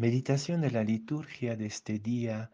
Meditación 0.00 0.62
de 0.62 0.70
la 0.70 0.82
liturgia 0.82 1.56
de 1.56 1.66
este 1.66 1.98
día 1.98 2.50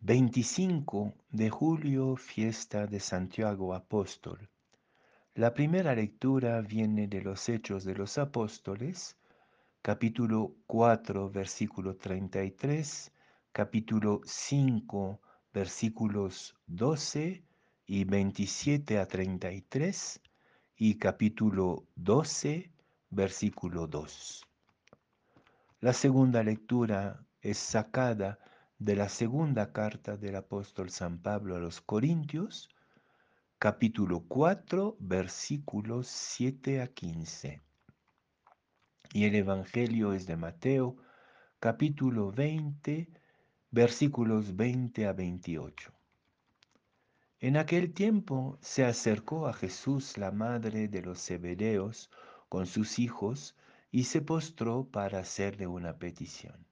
25 0.00 1.14
de 1.30 1.48
julio, 1.48 2.14
fiesta 2.14 2.86
de 2.86 3.00
Santiago 3.00 3.72
Apóstol. 3.72 4.50
La 5.34 5.54
primera 5.54 5.94
lectura 5.94 6.60
viene 6.60 7.08
de 7.08 7.22
los 7.22 7.48
Hechos 7.48 7.84
de 7.84 7.94
los 7.94 8.18
Apóstoles, 8.18 9.16
capítulo 9.80 10.56
4, 10.66 11.30
versículo 11.30 11.96
33, 11.96 13.10
capítulo 13.50 14.20
5, 14.22 15.22
versículos 15.54 16.54
12 16.66 17.46
y 17.86 18.04
27 18.04 18.98
a 18.98 19.08
33 19.08 20.20
y 20.76 20.98
capítulo 20.98 21.86
12, 21.94 22.70
versículo 23.08 23.86
2. 23.86 24.53
La 25.84 25.92
segunda 25.92 26.42
lectura 26.42 27.26
es 27.42 27.58
sacada 27.58 28.38
de 28.78 28.96
la 28.96 29.10
segunda 29.10 29.70
carta 29.70 30.16
del 30.16 30.34
apóstol 30.36 30.88
San 30.88 31.18
Pablo 31.18 31.56
a 31.56 31.58
los 31.58 31.82
Corintios, 31.82 32.70
capítulo 33.58 34.24
4, 34.26 34.96
versículos 34.98 36.06
7 36.06 36.80
a 36.80 36.86
15. 36.86 37.60
Y 39.12 39.24
el 39.26 39.34
Evangelio 39.34 40.14
es 40.14 40.26
de 40.26 40.36
Mateo, 40.36 40.96
capítulo 41.60 42.32
20, 42.32 43.10
versículos 43.70 44.56
20 44.56 45.06
a 45.06 45.12
28. 45.12 45.92
En 47.40 47.58
aquel 47.58 47.92
tiempo 47.92 48.56
se 48.62 48.86
acercó 48.86 49.46
a 49.46 49.52
Jesús 49.52 50.16
la 50.16 50.30
madre 50.30 50.88
de 50.88 51.02
los 51.02 51.22
Zebedeos 51.22 52.08
con 52.48 52.64
sus 52.64 52.98
hijos 52.98 53.54
y 53.94 54.02
se 54.02 54.22
postró 54.22 54.90
para 54.90 55.20
hacerle 55.20 55.68
una 55.68 55.96
petición. 56.00 56.66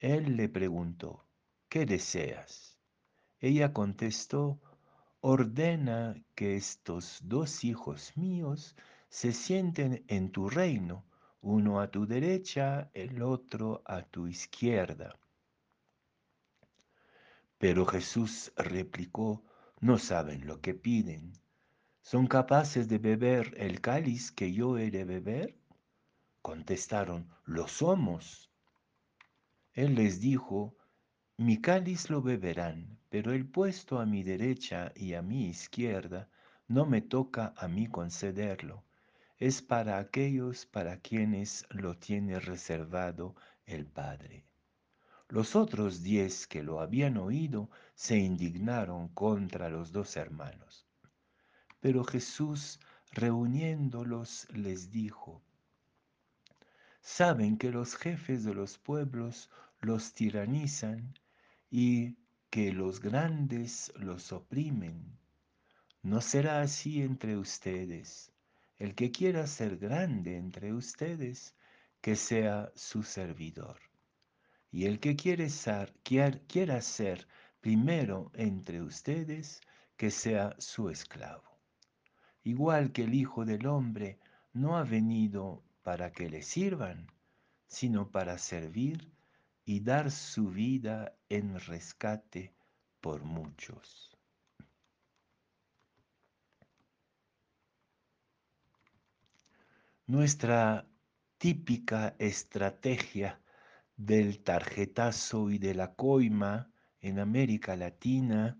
Él 0.00 0.36
le 0.36 0.48
preguntó, 0.48 1.24
¿qué 1.68 1.86
deseas? 1.86 2.80
Ella 3.38 3.72
contestó, 3.72 4.60
ordena 5.20 6.20
que 6.34 6.56
estos 6.56 7.20
dos 7.22 7.62
hijos 7.62 8.16
míos 8.16 8.74
se 9.08 9.32
sienten 9.32 10.04
en 10.08 10.32
tu 10.32 10.50
reino, 10.50 11.04
uno 11.42 11.78
a 11.78 11.92
tu 11.92 12.08
derecha, 12.08 12.90
el 12.92 13.22
otro 13.22 13.84
a 13.86 14.02
tu 14.02 14.26
izquierda. 14.26 15.16
Pero 17.56 17.86
Jesús 17.86 18.52
replicó, 18.56 19.44
no 19.78 19.96
saben 19.96 20.44
lo 20.44 20.60
que 20.60 20.74
piden. 20.74 21.34
¿Son 22.02 22.26
capaces 22.26 22.88
de 22.88 22.98
beber 22.98 23.54
el 23.58 23.80
cáliz 23.80 24.32
que 24.32 24.52
yo 24.52 24.76
he 24.76 24.90
de 24.90 25.04
beber? 25.04 25.56
Contestaron, 26.46 27.28
lo 27.44 27.66
somos. 27.66 28.52
Él 29.72 29.96
les 29.96 30.20
dijo, 30.20 30.76
mi 31.36 31.60
cáliz 31.60 32.08
lo 32.08 32.22
beberán, 32.22 33.00
pero 33.08 33.32
el 33.32 33.48
puesto 33.48 33.98
a 33.98 34.06
mi 34.06 34.22
derecha 34.22 34.92
y 34.94 35.14
a 35.14 35.22
mi 35.22 35.48
izquierda 35.48 36.30
no 36.68 36.86
me 36.86 37.02
toca 37.02 37.52
a 37.56 37.66
mí 37.66 37.88
concederlo. 37.88 38.84
Es 39.38 39.60
para 39.60 39.98
aquellos 39.98 40.66
para 40.66 41.00
quienes 41.00 41.66
lo 41.70 41.98
tiene 41.98 42.38
reservado 42.38 43.34
el 43.64 43.84
Padre. 43.84 44.46
Los 45.26 45.56
otros 45.56 46.04
diez 46.04 46.46
que 46.46 46.62
lo 46.62 46.78
habían 46.80 47.16
oído 47.16 47.70
se 47.96 48.18
indignaron 48.18 49.08
contra 49.08 49.68
los 49.68 49.90
dos 49.90 50.16
hermanos. 50.16 50.86
Pero 51.80 52.04
Jesús, 52.04 52.78
reuniéndolos, 53.10 54.46
les 54.52 54.92
dijo, 54.92 55.42
saben 57.06 57.56
que 57.56 57.70
los 57.70 57.94
jefes 57.94 58.42
de 58.42 58.52
los 58.52 58.78
pueblos 58.78 59.48
los 59.80 60.12
tiranizan 60.12 61.14
y 61.70 62.16
que 62.50 62.72
los 62.72 63.00
grandes 63.00 63.92
los 63.94 64.32
oprimen. 64.32 65.16
No 66.02 66.20
será 66.20 66.62
así 66.62 67.02
entre 67.02 67.36
ustedes. 67.36 68.32
El 68.76 68.96
que 68.96 69.12
quiera 69.12 69.46
ser 69.46 69.78
grande 69.78 70.36
entre 70.36 70.72
ustedes, 70.72 71.54
que 72.00 72.16
sea 72.16 72.72
su 72.74 73.04
servidor. 73.04 73.78
Y 74.72 74.86
el 74.86 74.98
que 74.98 75.14
quiere 75.14 75.48
ser, 75.48 75.94
quiera 76.02 76.80
ser 76.82 77.28
primero 77.60 78.32
entre 78.34 78.82
ustedes, 78.82 79.60
que 79.96 80.10
sea 80.10 80.56
su 80.58 80.90
esclavo. 80.90 81.56
Igual 82.42 82.90
que 82.90 83.04
el 83.04 83.14
Hijo 83.14 83.44
del 83.44 83.64
Hombre 83.68 84.18
no 84.52 84.76
ha 84.76 84.82
venido 84.82 85.62
para 85.86 86.10
que 86.10 86.28
le 86.28 86.42
sirvan, 86.42 87.06
sino 87.68 88.10
para 88.10 88.38
servir 88.38 89.12
y 89.64 89.78
dar 89.84 90.10
su 90.10 90.50
vida 90.50 91.16
en 91.28 91.60
rescate 91.60 92.56
por 93.00 93.22
muchos. 93.22 94.18
Nuestra 100.08 100.88
típica 101.38 102.16
estrategia 102.18 103.40
del 103.96 104.42
tarjetazo 104.42 105.50
y 105.50 105.58
de 105.58 105.76
la 105.76 105.94
coima 105.94 106.68
en 107.00 107.20
América 107.20 107.76
Latina 107.76 108.58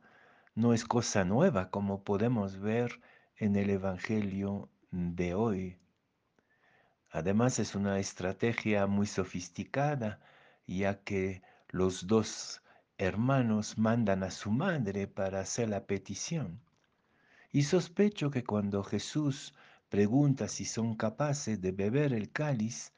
no 0.55 0.73
es 0.73 0.85
cosa 0.85 1.25
nueva 1.25 1.71
como 1.71 2.05
podemos 2.05 2.61
ver 2.61 3.01
en 3.35 3.57
el 3.57 3.71
Evangelio 3.71 4.71
de 4.93 5.35
hoy. 5.35 5.86
Además 7.17 7.59
es 7.59 7.75
una 7.75 7.99
estrategia 7.99 8.87
muy 8.87 9.07
sofisticada, 9.07 10.21
ya 10.67 11.03
que 11.03 11.41
los 11.71 12.07
dos 12.07 12.61
hermanos 12.99 13.79
mandan 13.79 14.23
a 14.23 14.31
su 14.31 14.51
madre 14.51 15.07
para 15.07 15.41
hacer 15.41 15.71
la 15.71 15.87
petición. 15.87 16.61
Y 17.53 17.63
sospecho 17.63 18.31
que 18.31 18.45
cuando 18.45 18.85
Jesús 18.85 19.55
pregunta 19.89 20.47
si 20.47 20.67
son 20.67 20.95
capaces 20.95 21.59
de 21.63 21.73
beber 21.73 22.13
el 22.13 22.31
cáliz, 22.33 22.93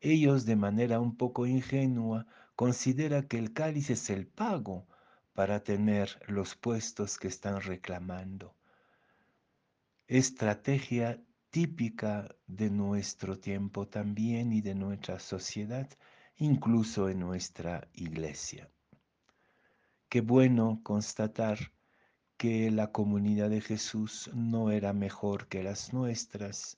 ellos 0.00 0.46
de 0.46 0.54
manera 0.54 1.00
un 1.00 1.16
poco 1.16 1.44
ingenua 1.44 2.26
consideran 2.54 3.24
que 3.24 3.40
el 3.40 3.52
cáliz 3.52 3.90
es 3.90 4.08
el 4.08 4.28
pago 4.28 4.86
para 5.32 5.64
tener 5.64 6.22
los 6.28 6.54
puestos 6.54 7.18
que 7.18 7.26
están 7.26 7.60
reclamando. 7.60 8.54
Estrategia 10.06 11.18
típica 11.54 12.26
de 12.48 12.68
nuestro 12.68 13.38
tiempo 13.38 13.86
también 13.86 14.52
y 14.52 14.60
de 14.60 14.74
nuestra 14.74 15.20
sociedad, 15.20 15.88
incluso 16.36 17.08
en 17.08 17.20
nuestra 17.20 17.86
iglesia. 17.92 18.68
Qué 20.08 20.20
bueno 20.20 20.80
constatar 20.82 21.70
que 22.36 22.72
la 22.72 22.90
comunidad 22.90 23.50
de 23.50 23.60
Jesús 23.60 24.28
no 24.34 24.72
era 24.72 24.92
mejor 24.92 25.46
que 25.46 25.62
las 25.62 25.92
nuestras 25.92 26.76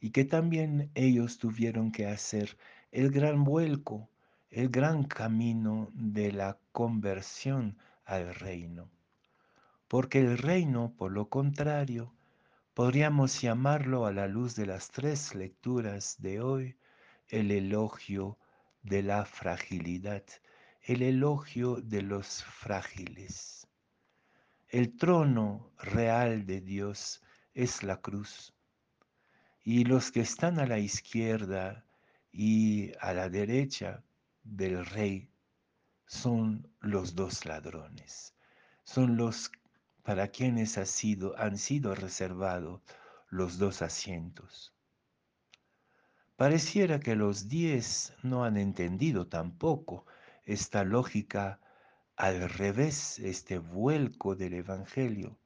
y 0.00 0.10
que 0.10 0.24
también 0.24 0.90
ellos 0.96 1.38
tuvieron 1.38 1.92
que 1.92 2.08
hacer 2.08 2.58
el 2.90 3.12
gran 3.12 3.44
vuelco, 3.44 4.10
el 4.50 4.70
gran 4.70 5.04
camino 5.04 5.88
de 5.94 6.32
la 6.32 6.58
conversión 6.72 7.78
al 8.04 8.34
reino. 8.34 8.90
Porque 9.86 10.18
el 10.18 10.36
reino, 10.36 10.96
por 10.96 11.12
lo 11.12 11.28
contrario, 11.28 12.12
Podríamos 12.74 13.40
llamarlo 13.40 14.06
a 14.06 14.12
la 14.12 14.28
luz 14.28 14.54
de 14.54 14.64
las 14.64 14.90
tres 14.90 15.34
lecturas 15.34 16.14
de 16.22 16.40
hoy 16.40 16.76
el 17.28 17.50
elogio 17.50 18.38
de 18.82 19.02
la 19.02 19.24
fragilidad, 19.24 20.24
el 20.82 21.02
elogio 21.02 21.80
de 21.80 22.02
los 22.02 22.44
frágiles. 22.44 23.66
El 24.68 24.96
trono 24.96 25.72
real 25.78 26.46
de 26.46 26.60
Dios 26.60 27.22
es 27.54 27.82
la 27.82 28.00
cruz 28.00 28.54
y 29.64 29.84
los 29.84 30.12
que 30.12 30.20
están 30.20 30.60
a 30.60 30.66
la 30.66 30.78
izquierda 30.78 31.84
y 32.30 32.92
a 33.00 33.12
la 33.12 33.28
derecha 33.28 34.04
del 34.44 34.86
rey 34.86 35.28
son 36.06 36.72
los 36.80 37.16
dos 37.16 37.44
ladrones, 37.44 38.32
son 38.84 39.16
los 39.16 39.50
para 40.02 40.28
quienes 40.28 40.78
ha 40.78 40.86
sido, 40.86 41.38
han 41.38 41.58
sido 41.58 41.94
reservados 41.94 42.80
los 43.28 43.58
dos 43.58 43.82
asientos. 43.82 44.74
Pareciera 46.36 47.00
que 47.00 47.16
los 47.16 47.48
diez 47.48 48.14
no 48.22 48.44
han 48.44 48.56
entendido 48.56 49.26
tampoco 49.26 50.06
esta 50.44 50.84
lógica 50.84 51.60
al 52.16 52.48
revés, 52.48 53.18
este 53.18 53.58
vuelco 53.58 54.36
del 54.36 54.54
Evangelio, 54.54 55.38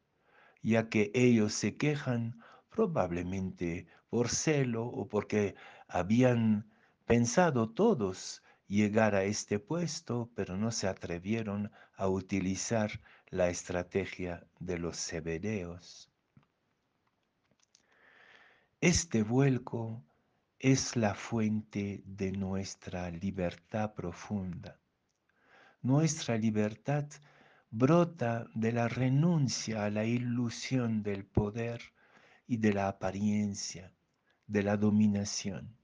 ya 0.62 0.88
que 0.88 1.10
ellos 1.14 1.52
se 1.52 1.76
quejan 1.76 2.40
probablemente 2.70 3.88
por 4.08 4.28
celo 4.28 4.86
o 4.86 5.08
porque 5.08 5.56
habían 5.88 6.70
pensado 7.06 7.70
todos 7.70 8.43
llegar 8.66 9.14
a 9.14 9.24
este 9.24 9.58
puesto, 9.58 10.30
pero 10.34 10.56
no 10.56 10.70
se 10.70 10.88
atrevieron 10.88 11.70
a 11.96 12.08
utilizar 12.08 13.00
la 13.28 13.48
estrategia 13.48 14.46
de 14.58 14.78
los 14.78 14.96
severeos. 14.96 16.10
Este 18.80 19.22
vuelco 19.22 20.02
es 20.58 20.96
la 20.96 21.14
fuente 21.14 22.02
de 22.06 22.32
nuestra 22.32 23.10
libertad 23.10 23.94
profunda. 23.94 24.78
Nuestra 25.82 26.36
libertad 26.36 27.06
brota 27.70 28.46
de 28.54 28.72
la 28.72 28.88
renuncia 28.88 29.84
a 29.84 29.90
la 29.90 30.04
ilusión 30.04 31.02
del 31.02 31.24
poder 31.26 31.82
y 32.46 32.58
de 32.58 32.72
la 32.72 32.88
apariencia, 32.88 33.92
de 34.46 34.62
la 34.62 34.76
dominación. 34.76 35.76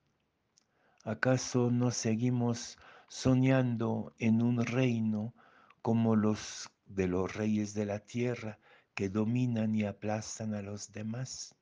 ¿Acaso 1.05 1.71
no 1.71 1.91
seguimos 1.93 2.77
soñando 3.09 4.15
en 4.19 4.43
un 4.43 4.63
reino 4.63 5.35
como 5.81 6.15
los 6.15 6.71
de 6.85 7.09
los 7.09 7.35
reyes 7.35 7.73
de 7.73 7.87
la 7.87 8.01
tierra 8.01 8.59
que 8.95 9.09
dominan 9.09 9.75
y 9.75 9.85
aplastan 9.85 10.53
a 10.55 10.61
los 10.61 10.93
demás? 10.93 11.55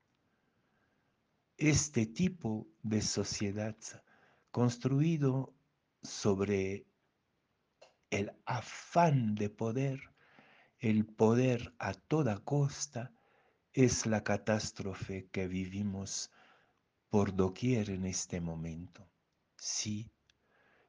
Este 1.57 2.05
tipo 2.05 2.67
de 2.83 3.01
sociedad 3.01 3.77
construido 4.51 5.55
sobre 6.03 6.87
el 8.11 8.33
afán 8.45 9.37
de 9.37 9.51
poder, 9.51 10.01
el 10.81 11.07
poder 11.07 11.75
a 11.79 11.95
toda 11.95 12.39
costa, 12.39 13.13
es 13.73 14.05
la 14.05 14.25
catástrofe 14.25 15.29
que 15.31 15.47
vivimos 15.47 16.33
por 17.09 17.37
doquier 17.37 17.91
en 17.91 18.05
este 18.07 18.41
momento. 18.41 19.09
Sí, 19.61 20.09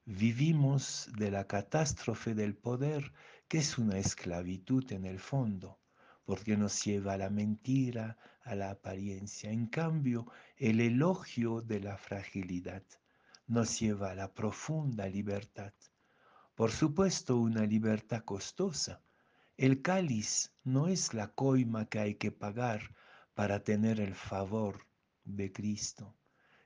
vivimos 0.05 1.09
de 1.17 1.31
la 1.31 1.47
catástrofe 1.47 2.35
del 2.35 2.55
poder, 2.55 3.11
que 3.47 3.57
es 3.57 3.79
una 3.79 3.97
esclavitud 3.97 4.91
en 4.91 5.05
el 5.05 5.19
fondo, 5.19 5.79
porque 6.23 6.55
nos 6.55 6.85
lleva 6.85 7.13
a 7.13 7.17
la 7.17 7.31
mentira, 7.31 8.15
a 8.43 8.53
la 8.53 8.69
apariencia. 8.69 9.49
En 9.49 9.65
cambio, 9.65 10.31
el 10.55 10.81
elogio 10.81 11.61
de 11.61 11.79
la 11.79 11.97
fragilidad 11.97 12.83
nos 13.47 13.79
lleva 13.79 14.11
a 14.11 14.15
la 14.15 14.31
profunda 14.31 15.07
libertad. 15.07 15.73
Por 16.53 16.71
supuesto, 16.71 17.37
una 17.37 17.65
libertad 17.65 18.23
costosa. 18.23 19.01
El 19.57 19.81
cáliz 19.81 20.53
no 20.63 20.87
es 20.87 21.15
la 21.15 21.29
coima 21.29 21.89
que 21.89 21.97
hay 21.97 22.15
que 22.15 22.31
pagar 22.31 22.93
para 23.33 23.63
tener 23.63 23.99
el 23.99 24.13
favor 24.13 24.85
de 25.23 25.51
Cristo. 25.51 26.15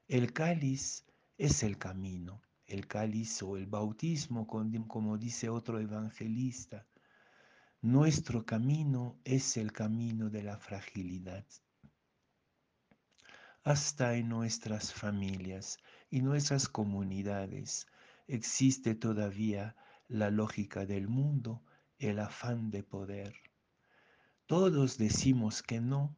El 0.10 0.34
cáliz 0.34 1.06
es 1.44 1.62
el 1.62 1.78
camino, 1.78 2.42
el 2.68 2.88
cáliz 2.88 3.44
o 3.44 3.58
el 3.58 3.66
bautismo, 3.66 4.48
como 4.48 5.18
dice 5.18 5.50
otro 5.50 5.78
evangelista. 5.78 6.88
Nuestro 7.82 8.46
camino 8.46 9.20
es 9.26 9.58
el 9.58 9.74
camino 9.74 10.30
de 10.30 10.42
la 10.42 10.58
fragilidad. 10.58 11.46
Hasta 13.62 14.16
en 14.16 14.30
nuestras 14.30 14.94
familias 14.94 15.80
y 16.10 16.22
nuestras 16.22 16.70
comunidades 16.70 17.88
existe 18.26 18.96
todavía 18.96 19.76
la 20.08 20.30
lógica 20.30 20.86
del 20.86 21.10
mundo, 21.10 21.62
el 22.00 22.20
afán 22.20 22.72
de 22.72 22.84
poder. 22.84 23.36
Todos 24.46 24.98
decimos 24.98 25.62
que 25.62 25.82
no, 25.82 26.16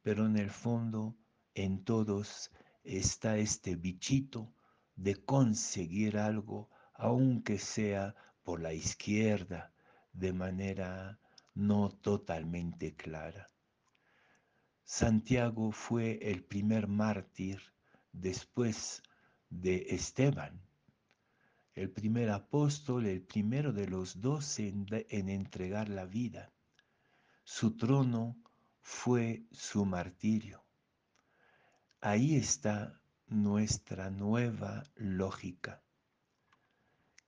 pero 0.00 0.24
en 0.24 0.38
el 0.38 0.48
fondo 0.48 1.14
en 1.52 1.84
todos 1.84 2.50
está 2.84 3.36
este 3.36 3.76
bichito 3.76 4.50
de 5.02 5.16
conseguir 5.16 6.16
algo, 6.16 6.70
aunque 6.94 7.58
sea 7.58 8.14
por 8.44 8.60
la 8.60 8.72
izquierda, 8.72 9.72
de 10.12 10.32
manera 10.32 11.18
no 11.54 11.90
totalmente 11.90 12.94
clara. 12.94 13.48
Santiago 14.84 15.72
fue 15.72 16.20
el 16.22 16.44
primer 16.44 16.86
mártir 16.86 17.60
después 18.12 19.02
de 19.50 19.86
Esteban, 19.88 20.60
el 21.74 21.90
primer 21.90 22.30
apóstol, 22.30 23.06
el 23.06 23.22
primero 23.22 23.72
de 23.72 23.88
los 23.88 24.20
doce 24.20 24.68
en, 24.68 24.86
en 24.90 25.28
entregar 25.28 25.88
la 25.88 26.04
vida. 26.04 26.52
Su 27.42 27.76
trono 27.76 28.36
fue 28.80 29.46
su 29.50 29.84
martirio. 29.84 30.62
Ahí 32.00 32.36
está 32.36 33.01
nuestra 33.32 34.10
nueva 34.10 34.84
lógica. 34.94 35.82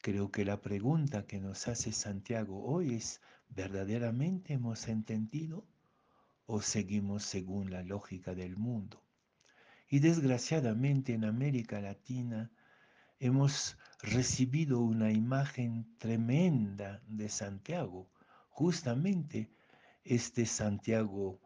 Creo 0.02 0.30
que 0.30 0.44
la 0.44 0.60
pregunta 0.60 1.26
que 1.26 1.40
nos 1.40 1.66
hace 1.66 1.92
Santiago 1.92 2.62
hoy 2.62 2.94
es, 2.94 3.22
¿verdaderamente 3.48 4.52
hemos 4.52 4.86
entendido 4.88 5.66
o 6.46 6.60
seguimos 6.60 7.24
según 7.24 7.70
la 7.70 7.82
lógica 7.82 8.34
del 8.34 8.56
mundo? 8.56 9.02
Y 9.88 10.00
desgraciadamente 10.00 11.14
en 11.14 11.24
América 11.24 11.80
Latina 11.80 12.50
hemos 13.18 13.78
recibido 14.02 14.80
una 14.80 15.10
imagen 15.10 15.96
tremenda 15.98 17.02
de 17.06 17.30
Santiago, 17.30 18.10
justamente 18.50 19.50
este 20.04 20.44
Santiago 20.44 21.40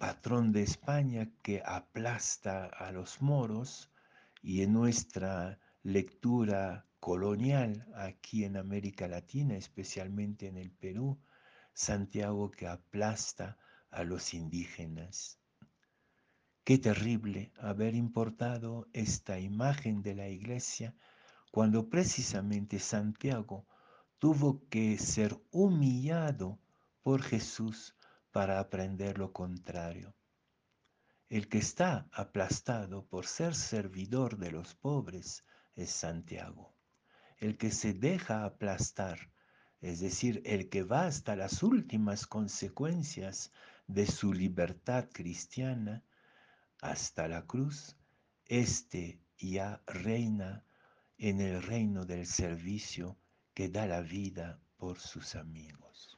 patrón 0.00 0.50
de 0.50 0.62
España 0.62 1.28
que 1.42 1.62
aplasta 1.62 2.64
a 2.64 2.90
los 2.90 3.20
moros 3.20 3.92
y 4.40 4.62
en 4.62 4.72
nuestra 4.72 5.60
lectura 5.82 6.86
colonial 7.00 7.86
aquí 7.94 8.44
en 8.44 8.56
América 8.56 9.08
Latina, 9.08 9.56
especialmente 9.58 10.46
en 10.46 10.56
el 10.56 10.70
Perú, 10.70 11.20
Santiago 11.74 12.50
que 12.50 12.66
aplasta 12.66 13.58
a 13.90 14.02
los 14.02 14.32
indígenas. 14.32 15.38
Qué 16.64 16.78
terrible 16.78 17.52
haber 17.58 17.94
importado 17.94 18.88
esta 18.94 19.38
imagen 19.38 20.00
de 20.00 20.14
la 20.14 20.28
iglesia 20.30 20.94
cuando 21.52 21.90
precisamente 21.90 22.78
Santiago 22.78 23.66
tuvo 24.18 24.66
que 24.70 24.96
ser 24.96 25.36
humillado 25.50 26.58
por 27.02 27.20
Jesús 27.20 27.94
para 28.30 28.60
aprender 28.60 29.18
lo 29.18 29.32
contrario. 29.32 30.14
El 31.28 31.48
que 31.48 31.58
está 31.58 32.08
aplastado 32.12 33.06
por 33.06 33.26
ser 33.26 33.54
servidor 33.54 34.38
de 34.38 34.50
los 34.50 34.74
pobres 34.74 35.44
es 35.76 35.90
Santiago 35.90 36.74
el 37.40 37.56
que 37.56 37.70
se 37.70 37.94
deja 37.94 38.44
aplastar, 38.44 39.32
es 39.80 40.00
decir, 40.00 40.42
el 40.44 40.68
que 40.68 40.82
va 40.82 41.06
hasta 41.06 41.34
las 41.34 41.62
últimas 41.62 42.26
consecuencias 42.26 43.50
de 43.86 44.06
su 44.06 44.34
libertad 44.34 45.08
cristiana, 45.10 46.04
hasta 46.82 47.28
la 47.28 47.46
cruz, 47.46 47.96
este 48.46 49.22
ya 49.38 49.82
reina 49.86 50.64
en 51.16 51.40
el 51.40 51.62
reino 51.62 52.04
del 52.04 52.26
servicio 52.26 53.18
que 53.54 53.70
da 53.70 53.86
la 53.86 54.02
vida 54.02 54.60
por 54.76 54.98
sus 54.98 55.34
amigos. 55.34 56.09